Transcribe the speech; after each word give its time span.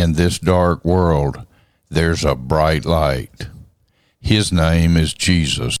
in 0.00 0.14
this 0.14 0.38
dark 0.38 0.84
world, 0.84 1.46
there's 1.90 2.24
a 2.24 2.34
bright 2.34 2.86
light. 2.86 3.48
His 4.18 4.50
name 4.50 4.96
is 4.96 5.12
Jesus. 5.12 5.78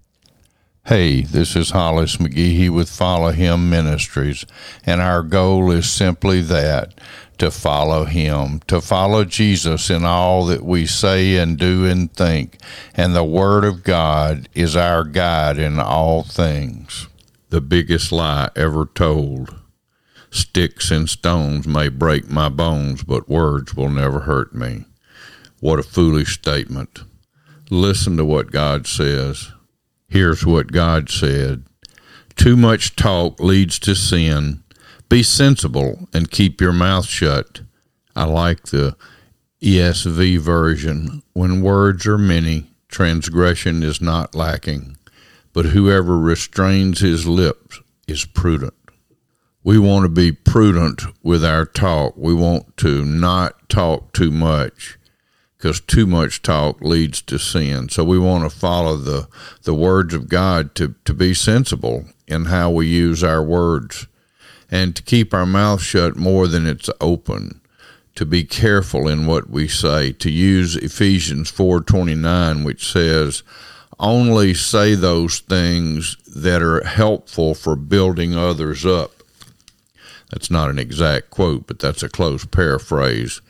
Hey, 0.84 1.22
this 1.22 1.56
is 1.56 1.70
Hollis 1.70 2.16
McGehee 2.16 2.70
with 2.70 2.90
Follow 2.90 3.30
Him 3.30 3.70
Ministries, 3.70 4.44
and 4.84 5.00
our 5.00 5.22
goal 5.22 5.70
is 5.70 5.90
simply 5.90 6.42
that 6.42 7.00
to 7.38 7.50
follow 7.50 8.04
Him, 8.04 8.60
to 8.66 8.80
follow 8.80 9.24
Jesus 9.24 9.88
in 9.88 10.04
all 10.04 10.44
that 10.46 10.64
we 10.64 10.84
say 10.84 11.36
and 11.36 11.56
do 11.58 11.86
and 11.86 12.12
think, 12.12 12.58
and 12.94 13.14
the 13.14 13.24
Word 13.24 13.64
of 13.64 13.82
God 13.84 14.48
is 14.54 14.76
our 14.76 15.04
guide 15.04 15.58
in 15.58 15.78
all 15.78 16.22
things. 16.22 17.08
The 17.48 17.62
biggest 17.62 18.12
lie 18.12 18.50
ever 18.54 18.84
told. 18.84 19.54
Sticks 20.30 20.90
and 20.90 21.08
stones 21.08 21.66
may 21.66 21.88
break 21.88 22.30
my 22.30 22.48
bones, 22.48 23.02
but 23.02 23.28
words 23.28 23.74
will 23.74 23.90
never 23.90 24.20
hurt 24.20 24.54
me. 24.54 24.84
What 25.58 25.78
a 25.78 25.82
foolish 25.82 26.34
statement. 26.34 27.00
Listen 27.68 28.16
to 28.16 28.24
what 28.24 28.50
God 28.52 28.86
says. 28.86 29.52
Here's 30.08 30.44
what 30.44 30.72
God 30.72 31.08
said 31.08 31.64
Too 32.36 32.56
much 32.56 32.96
talk 32.96 33.40
leads 33.40 33.78
to 33.80 33.94
sin. 33.94 34.62
Be 35.08 35.22
sensible 35.22 36.08
and 36.14 36.30
keep 36.30 36.60
your 36.60 36.72
mouth 36.72 37.06
shut. 37.06 37.62
I 38.14 38.24
like 38.24 38.64
the 38.64 38.96
ESV 39.60 40.38
version. 40.38 41.22
When 41.32 41.62
words 41.62 42.06
are 42.06 42.18
many, 42.18 42.70
transgression 42.88 43.82
is 43.82 44.00
not 44.00 44.34
lacking, 44.34 44.96
but 45.52 45.66
whoever 45.66 46.18
restrains 46.18 47.00
his 47.00 47.26
lips 47.26 47.80
is 48.06 48.24
prudent. 48.24 48.74
We 49.62 49.78
want 49.78 50.04
to 50.04 50.08
be 50.08 50.32
prudent 50.32 51.02
with 51.22 51.44
our 51.44 51.66
talk. 51.66 52.14
We 52.16 52.32
want 52.32 52.76
to 52.78 53.04
not 53.04 53.68
talk 53.68 54.12
too 54.12 54.30
much 54.30 54.98
because 55.56 55.80
too 55.80 56.06
much 56.06 56.40
talk 56.40 56.80
leads 56.80 57.20
to 57.22 57.38
sin. 57.38 57.90
So 57.90 58.02
we 58.02 58.18
want 58.18 58.50
to 58.50 58.56
follow 58.58 58.96
the, 58.96 59.28
the 59.64 59.74
words 59.74 60.14
of 60.14 60.30
God 60.30 60.74
to, 60.76 60.94
to 61.04 61.12
be 61.12 61.34
sensible 61.34 62.06
in 62.26 62.46
how 62.46 62.70
we 62.70 62.86
use 62.86 63.22
our 63.22 63.42
words 63.42 64.06
and 64.70 64.96
to 64.96 65.02
keep 65.02 65.34
our 65.34 65.44
mouth 65.44 65.82
shut 65.82 66.16
more 66.16 66.46
than 66.46 66.66
it's 66.66 66.88
open 67.00 67.60
to 68.14 68.24
be 68.26 68.44
careful 68.44 69.08
in 69.08 69.26
what 69.26 69.50
we 69.50 69.68
say 69.68 70.12
to 70.12 70.30
use 70.30 70.76
Ephesians 70.76 71.50
4:29 71.50 72.64
which 72.64 72.90
says 72.90 73.42
only 73.98 74.54
say 74.54 74.94
those 74.94 75.40
things 75.40 76.16
that 76.26 76.62
are 76.62 76.84
helpful 76.84 77.54
for 77.54 77.76
building 77.76 78.34
others 78.34 78.84
up 78.84 79.19
that's 80.30 80.50
not 80.50 80.70
an 80.70 80.78
exact 80.78 81.30
quote 81.30 81.66
but 81.66 81.78
that's 81.78 82.02
a 82.02 82.08
close 82.08 82.44
paraphrase 82.44 83.40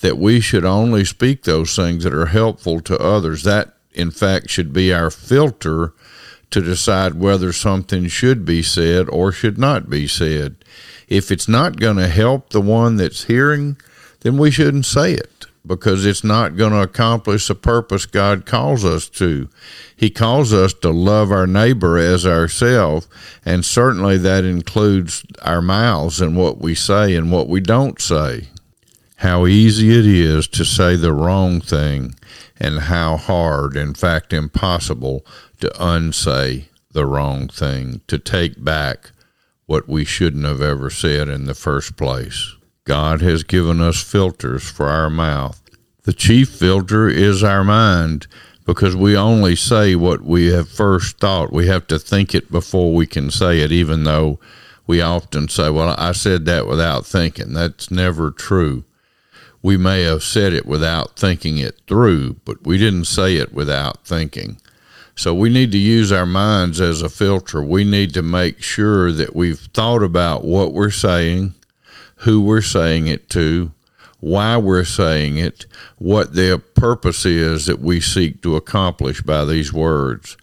that 0.00 0.18
we 0.18 0.40
should 0.40 0.64
only 0.64 1.04
speak 1.04 1.42
those 1.42 1.74
things 1.74 2.04
that 2.04 2.14
are 2.14 2.26
helpful 2.26 2.80
to 2.80 2.98
others. 2.98 3.42
That, 3.42 3.74
in 3.92 4.10
fact, 4.10 4.50
should 4.50 4.72
be 4.72 4.92
our 4.92 5.10
filter 5.10 5.92
to 6.50 6.60
decide 6.60 7.14
whether 7.14 7.52
something 7.52 8.06
should 8.08 8.44
be 8.44 8.62
said 8.62 9.08
or 9.08 9.32
should 9.32 9.58
not 9.58 9.88
be 9.88 10.06
said. 10.06 10.56
If 11.08 11.30
it's 11.30 11.48
not 11.48 11.80
going 11.80 11.96
to 11.96 12.08
help 12.08 12.50
the 12.50 12.60
one 12.60 12.96
that's 12.96 13.24
hearing, 13.24 13.76
then 14.20 14.38
we 14.38 14.50
shouldn't 14.50 14.86
say 14.86 15.14
it 15.14 15.46
because 15.66 16.04
it's 16.04 16.24
not 16.24 16.56
going 16.56 16.72
to 16.72 16.82
accomplish 16.82 17.48
the 17.48 17.54
purpose 17.54 18.06
God 18.06 18.46
calls 18.46 18.84
us 18.84 19.08
to. 19.10 19.48
He 19.96 20.10
calls 20.10 20.52
us 20.52 20.74
to 20.74 20.90
love 20.90 21.30
our 21.32 21.46
neighbor 21.46 21.98
as 21.98 22.26
ourselves, 22.26 23.08
and 23.44 23.64
certainly 23.64 24.18
that 24.18 24.44
includes 24.44 25.24
our 25.42 25.62
mouths 25.62 26.20
and 26.20 26.36
what 26.36 26.58
we 26.58 26.74
say 26.74 27.14
and 27.14 27.32
what 27.32 27.48
we 27.48 27.60
don't 27.60 28.00
say 28.00 28.48
how 29.24 29.46
easy 29.46 29.98
it 29.98 30.04
is 30.04 30.46
to 30.46 30.64
say 30.66 30.96
the 30.96 31.12
wrong 31.12 31.58
thing 31.58 32.14
and 32.58 32.78
how 32.80 33.16
hard, 33.16 33.74
in 33.74 33.94
fact, 33.94 34.34
impossible, 34.34 35.24
to 35.60 35.72
unsay 35.82 36.68
the 36.92 37.06
wrong 37.06 37.48
thing, 37.48 38.02
to 38.06 38.18
take 38.18 38.62
back 38.62 39.12
what 39.64 39.88
we 39.88 40.04
shouldn't 40.04 40.44
have 40.44 40.60
ever 40.60 40.90
said 40.90 41.28
in 41.28 41.46
the 41.46 41.54
first 41.54 41.96
place. 41.96 42.54
God 42.84 43.22
has 43.22 43.44
given 43.44 43.80
us 43.80 44.02
filters 44.02 44.70
for 44.70 44.88
our 44.88 45.08
mouth. 45.08 45.62
The 46.04 46.12
chief 46.12 46.48
filter 46.50 47.08
is 47.08 47.42
our 47.42 47.64
mind 47.64 48.26
because 48.64 48.96
we 48.96 49.16
only 49.16 49.56
say 49.56 49.94
what 49.94 50.22
we 50.22 50.46
have 50.46 50.68
first 50.68 51.18
thought. 51.18 51.52
We 51.52 51.66
have 51.66 51.86
to 51.88 51.98
think 51.98 52.34
it 52.34 52.50
before 52.50 52.94
we 52.94 53.06
can 53.06 53.30
say 53.30 53.60
it, 53.60 53.72
even 53.72 54.04
though 54.04 54.38
we 54.86 55.00
often 55.00 55.48
say, 55.48 55.70
Well, 55.70 55.94
I 55.98 56.12
said 56.12 56.44
that 56.46 56.66
without 56.66 57.06
thinking. 57.06 57.52
That's 57.52 57.90
never 57.90 58.30
true 58.30 58.84
we 59.64 59.78
may 59.78 60.02
have 60.02 60.22
said 60.22 60.52
it 60.52 60.66
without 60.66 61.16
thinking 61.16 61.56
it 61.56 61.80
through, 61.86 62.34
but 62.44 62.66
we 62.66 62.76
didn't 62.76 63.06
say 63.06 63.36
it 63.36 63.54
without 63.54 64.04
thinking. 64.04 64.58
So 65.16 65.32
we 65.32 65.48
need 65.48 65.72
to 65.72 65.78
use 65.78 66.12
our 66.12 66.26
minds 66.26 66.82
as 66.82 67.00
a 67.00 67.08
filter. 67.08 67.62
We 67.62 67.82
need 67.82 68.12
to 68.12 68.22
make 68.22 68.60
sure 68.60 69.10
that 69.10 69.34
we've 69.34 69.60
thought 69.72 70.02
about 70.02 70.44
what 70.44 70.74
we're 70.74 70.90
saying, 70.90 71.54
who 72.16 72.42
we're 72.42 72.60
saying 72.60 73.06
it 73.06 73.30
to, 73.30 73.72
why 74.24 74.56
we're 74.56 74.84
saying 74.84 75.36
it, 75.36 75.66
what 75.98 76.32
the 76.32 76.60
purpose 76.74 77.26
is 77.26 77.66
that 77.66 77.80
we 77.80 78.00
seek 78.00 78.40
to 78.40 78.56
accomplish 78.56 79.20
by 79.20 79.44
these 79.44 79.70
words. 79.70 80.38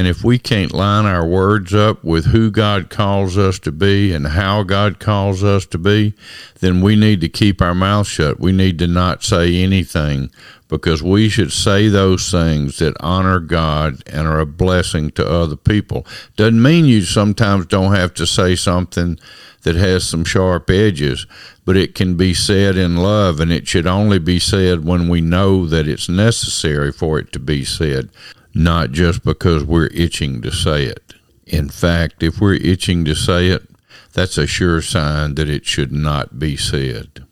And 0.00 0.08
if 0.08 0.24
we 0.24 0.38
can't 0.38 0.72
line 0.72 1.04
our 1.04 1.26
words 1.26 1.74
up 1.74 2.02
with 2.02 2.24
who 2.24 2.50
God 2.50 2.88
calls 2.88 3.36
us 3.36 3.58
to 3.58 3.70
be 3.70 4.14
and 4.14 4.28
how 4.28 4.62
God 4.62 4.98
calls 4.98 5.44
us 5.44 5.66
to 5.66 5.76
be, 5.76 6.14
then 6.60 6.80
we 6.80 6.96
need 6.96 7.20
to 7.20 7.28
keep 7.28 7.60
our 7.60 7.74
mouth 7.74 8.06
shut. 8.06 8.40
We 8.40 8.50
need 8.50 8.78
to 8.78 8.86
not 8.86 9.22
say 9.22 9.54
anything 9.56 10.30
because 10.68 11.02
we 11.02 11.28
should 11.28 11.52
say 11.52 11.88
those 11.88 12.30
things 12.30 12.78
that 12.78 12.96
honor 12.98 13.40
God 13.40 14.02
and 14.06 14.26
are 14.26 14.40
a 14.40 14.46
blessing 14.46 15.10
to 15.10 15.30
other 15.30 15.54
people. 15.54 16.06
Doesn't 16.34 16.62
mean 16.62 16.86
you 16.86 17.02
sometimes 17.02 17.66
don't 17.66 17.94
have 17.94 18.14
to 18.14 18.26
say 18.26 18.56
something 18.56 19.18
that 19.64 19.76
has 19.76 20.08
some 20.08 20.24
sharp 20.24 20.70
edges, 20.70 21.26
but 21.66 21.76
it 21.76 21.94
can 21.94 22.16
be 22.16 22.32
said 22.32 22.78
in 22.78 22.96
love 22.96 23.38
and 23.38 23.52
it 23.52 23.68
should 23.68 23.86
only 23.86 24.18
be 24.18 24.38
said 24.38 24.82
when 24.82 25.10
we 25.10 25.20
know 25.20 25.66
that 25.66 25.86
it's 25.86 26.08
necessary 26.08 26.90
for 26.90 27.18
it 27.18 27.32
to 27.32 27.38
be 27.38 27.66
said 27.66 28.08
not 28.54 28.90
just 28.90 29.24
because 29.24 29.64
we're 29.64 29.88
itching 29.88 30.42
to 30.42 30.50
say 30.50 30.84
it. 30.84 31.14
In 31.46 31.68
fact, 31.68 32.22
if 32.22 32.40
we're 32.40 32.54
itching 32.54 33.04
to 33.04 33.14
say 33.14 33.48
it, 33.48 33.68
that's 34.12 34.38
a 34.38 34.46
sure 34.46 34.82
sign 34.82 35.34
that 35.36 35.48
it 35.48 35.66
should 35.66 35.92
not 35.92 36.38
be 36.38 36.56
said. 36.56 37.24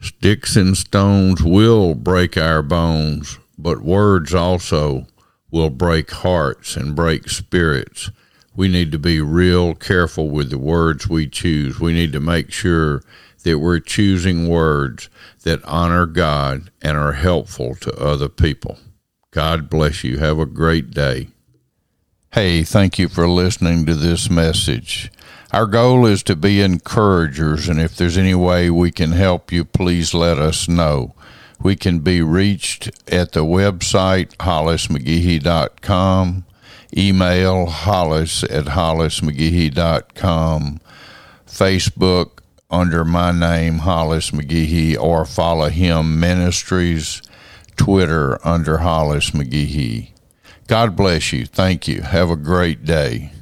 Sticks 0.00 0.56
and 0.56 0.76
stones 0.76 1.42
will 1.42 1.94
break 1.94 2.36
our 2.36 2.62
bones, 2.62 3.38
but 3.58 3.82
words 3.82 4.34
also 4.34 5.06
will 5.50 5.70
break 5.70 6.10
hearts 6.10 6.76
and 6.76 6.94
break 6.94 7.28
spirits. 7.28 8.10
We 8.54 8.68
need 8.68 8.92
to 8.92 8.98
be 8.98 9.20
real 9.20 9.74
careful 9.74 10.30
with 10.30 10.50
the 10.50 10.58
words 10.58 11.08
we 11.08 11.28
choose. 11.28 11.80
We 11.80 11.92
need 11.92 12.12
to 12.12 12.20
make 12.20 12.52
sure 12.52 13.02
that 13.44 13.58
we're 13.58 13.80
choosing 13.80 14.48
words 14.48 15.08
that 15.44 15.64
honor 15.64 16.06
God 16.06 16.70
and 16.82 16.96
are 16.96 17.12
helpful 17.12 17.74
to 17.76 17.92
other 17.94 18.28
people. 18.28 18.78
God 19.30 19.68
bless 19.68 20.04
you. 20.04 20.16
Have 20.18 20.38
a 20.38 20.46
great 20.46 20.92
day. 20.92 21.28
Hey, 22.32 22.62
thank 22.62 22.98
you 22.98 23.08
for 23.08 23.28
listening 23.28 23.84
to 23.86 23.94
this 23.94 24.30
message. 24.30 25.10
Our 25.52 25.66
goal 25.66 26.06
is 26.06 26.22
to 26.24 26.36
be 26.36 26.60
encouragers, 26.60 27.68
and 27.68 27.80
if 27.80 27.96
there's 27.96 28.18
any 28.18 28.34
way 28.34 28.68
we 28.70 28.90
can 28.90 29.12
help 29.12 29.50
you, 29.50 29.64
please 29.64 30.12
let 30.12 30.38
us 30.38 30.68
know. 30.68 31.14
We 31.60 31.74
can 31.74 32.00
be 32.00 32.20
reached 32.22 32.90
at 33.10 33.32
the 33.32 33.44
website 33.44 34.36
hollismcgehee.com, 34.36 36.44
email 36.96 37.66
hollis 37.66 38.44
at 38.44 38.66
hollismcgehee.com, 38.66 40.80
Facebook 41.46 42.30
under 42.70 43.04
my 43.04 43.32
name, 43.32 43.78
Hollis 43.78 44.30
McGehee, 44.30 44.96
or 44.98 45.24
follow 45.24 45.70
him 45.70 46.20
ministries 46.20 47.22
Twitter 47.78 48.38
under 48.46 48.78
Hollis 48.78 49.30
McGehee. 49.30 50.10
God 50.66 50.94
bless 50.94 51.32
you. 51.32 51.46
Thank 51.46 51.88
you. 51.88 52.02
Have 52.02 52.30
a 52.30 52.36
great 52.36 52.84
day. 52.84 53.32